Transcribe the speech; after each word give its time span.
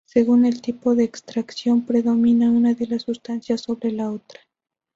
Según 0.07 0.47
el 0.47 0.63
tipo 0.63 0.95
de 0.95 1.03
extracción 1.03 1.85
predomina 1.85 2.49
una 2.49 2.73
de 2.73 2.87
las 2.87 3.03
sustancias 3.03 3.61
sobre 3.61 3.91
la 3.91 4.09
otra. 4.11 4.39